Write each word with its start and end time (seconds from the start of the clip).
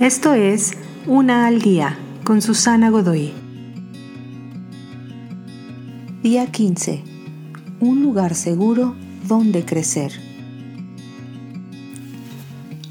Esto 0.00 0.34
es 0.34 0.72
Una 1.06 1.46
al 1.46 1.62
Día 1.62 1.98
con 2.22 2.42
Susana 2.42 2.90
Godoy. 2.90 3.32
Día 6.22 6.52
15. 6.52 7.02
Un 7.80 8.02
lugar 8.02 8.34
seguro 8.34 8.94
donde 9.26 9.64
crecer. 9.64 10.12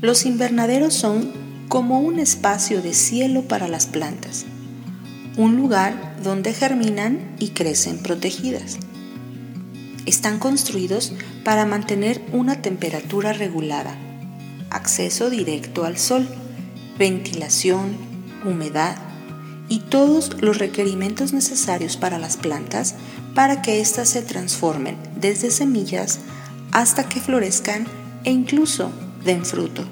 Los 0.02 0.26
invernaderos 0.26 0.96
son 0.96 1.32
como 1.68 2.00
un 2.00 2.18
espacio 2.18 2.82
de 2.82 2.96
cielo 2.96 3.44
para 3.44 3.68
las 3.68 3.86
plantas, 3.86 4.48
un 5.38 5.58
lugar 5.58 6.18
donde 6.24 6.54
germinan 6.54 7.20
y 7.38 7.50
crecen 7.50 8.00
protegidas. 8.00 8.80
Están 10.08 10.40
construidos 10.40 11.14
para 11.44 11.68
mantener 11.68 12.20
una 12.34 12.64
temperatura 12.64 13.32
regulada, 13.32 13.96
acceso 14.72 15.30
directo 15.30 15.86
al 15.86 16.00
sol, 16.00 16.28
ventilación, 16.98 17.98
humedad 18.46 18.98
y 19.68 19.80
todos 19.80 20.42
los 20.42 20.58
requerimientos 20.60 21.34
necesarios 21.34 21.98
para 21.98 22.20
las 22.20 22.38
plantas 22.38 22.96
para 23.34 23.62
que 23.62 23.82
éstas 23.82 24.10
se 24.10 24.22
transformen 24.22 24.98
desde 25.20 25.52
semillas 25.52 26.20
hasta 26.72 27.08
que 27.10 27.20
florezcan 27.20 27.86
e 28.24 28.32
incluso 28.32 28.92
den 29.24 29.46
fruto. 29.46 29.84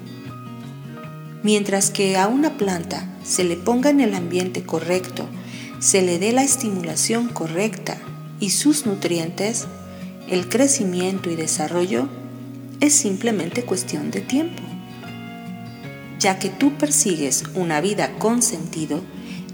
Mientras 1.44 1.90
que 1.90 2.18
a 2.18 2.28
una 2.28 2.58
planta 2.58 3.06
se 3.24 3.44
le 3.44 3.58
ponga 3.58 3.90
en 3.90 4.00
el 4.00 4.14
ambiente 4.14 4.64
correcto, 4.64 5.28
se 5.80 6.02
le 6.02 6.20
dé 6.20 6.32
la 6.32 6.44
estimulación 6.44 7.28
correcta 7.28 7.98
y 8.40 8.52
sus 8.52 8.86
nutrientes, 8.86 9.66
el 10.30 10.48
crecimiento 10.48 11.30
y 11.30 11.36
desarrollo 11.36 12.08
es 12.80 12.94
simplemente 12.94 13.64
cuestión 13.64 14.10
de 14.10 14.22
tiempo 14.22 14.73
ya 16.24 16.40
que 16.40 16.48
tú 16.48 16.78
persigues 16.78 17.44
una 17.54 17.82
vida 17.82 18.18
con 18.18 18.42
sentido, 18.42 19.02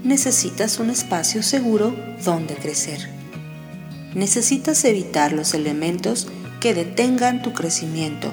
necesitas 0.04 0.78
un 0.78 0.90
espacio 0.90 1.42
seguro 1.42 1.96
donde 2.24 2.54
crecer. 2.54 3.10
Necesitas 4.14 4.84
evitar 4.84 5.32
los 5.32 5.52
elementos 5.52 6.28
que 6.60 6.72
detengan 6.72 7.42
tu 7.42 7.54
crecimiento, 7.54 8.32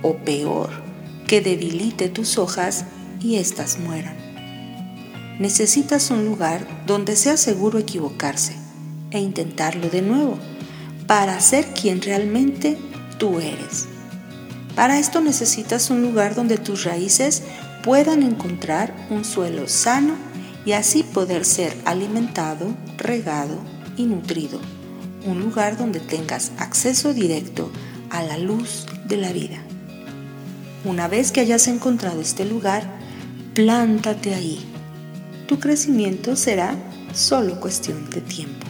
o 0.00 0.16
peor, 0.16 0.70
que 1.26 1.42
debilite 1.42 2.08
tus 2.08 2.38
hojas 2.38 2.86
y 3.20 3.36
éstas 3.36 3.78
mueran. 3.78 4.16
Necesitas 5.38 6.10
un 6.10 6.24
lugar 6.24 6.66
donde 6.86 7.14
sea 7.14 7.36
seguro 7.36 7.78
equivocarse 7.78 8.54
e 9.10 9.18
intentarlo 9.18 9.90
de 9.90 10.00
nuevo, 10.00 10.38
para 11.06 11.38
ser 11.40 11.66
quien 11.74 12.00
realmente 12.00 12.78
tú 13.18 13.38
eres. 13.38 13.89
Para 14.80 14.98
esto 14.98 15.20
necesitas 15.20 15.90
un 15.90 16.00
lugar 16.00 16.34
donde 16.34 16.56
tus 16.56 16.84
raíces 16.84 17.42
puedan 17.84 18.22
encontrar 18.22 18.94
un 19.10 19.26
suelo 19.26 19.68
sano 19.68 20.14
y 20.64 20.72
así 20.72 21.02
poder 21.02 21.44
ser 21.44 21.76
alimentado, 21.84 22.74
regado 22.96 23.58
y 23.98 24.06
nutrido. 24.06 24.58
Un 25.26 25.38
lugar 25.38 25.76
donde 25.76 26.00
tengas 26.00 26.52
acceso 26.56 27.12
directo 27.12 27.70
a 28.08 28.22
la 28.22 28.38
luz 28.38 28.86
de 29.04 29.18
la 29.18 29.32
vida. 29.32 29.58
Una 30.86 31.08
vez 31.08 31.30
que 31.30 31.40
hayas 31.40 31.68
encontrado 31.68 32.22
este 32.22 32.46
lugar, 32.46 32.82
plántate 33.52 34.34
ahí. 34.34 34.64
Tu 35.46 35.60
crecimiento 35.60 36.36
será 36.36 36.74
solo 37.12 37.60
cuestión 37.60 38.08
de 38.08 38.22
tiempo. 38.22 38.69